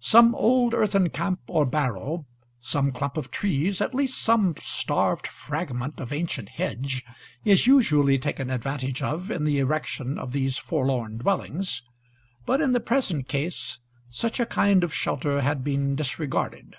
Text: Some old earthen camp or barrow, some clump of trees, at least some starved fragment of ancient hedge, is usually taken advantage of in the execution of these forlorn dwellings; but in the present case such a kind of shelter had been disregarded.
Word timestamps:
Some 0.00 0.34
old 0.34 0.72
earthen 0.72 1.10
camp 1.10 1.40
or 1.48 1.66
barrow, 1.66 2.24
some 2.60 2.92
clump 2.92 3.18
of 3.18 3.30
trees, 3.30 3.82
at 3.82 3.94
least 3.94 4.16
some 4.16 4.54
starved 4.58 5.26
fragment 5.26 6.00
of 6.00 6.14
ancient 6.14 6.48
hedge, 6.48 7.04
is 7.44 7.66
usually 7.66 8.18
taken 8.18 8.48
advantage 8.48 9.02
of 9.02 9.30
in 9.30 9.44
the 9.44 9.60
execution 9.60 10.18
of 10.18 10.32
these 10.32 10.56
forlorn 10.56 11.18
dwellings; 11.18 11.82
but 12.46 12.62
in 12.62 12.72
the 12.72 12.80
present 12.80 13.28
case 13.28 13.78
such 14.08 14.40
a 14.40 14.46
kind 14.46 14.82
of 14.82 14.94
shelter 14.94 15.42
had 15.42 15.62
been 15.62 15.94
disregarded. 15.94 16.76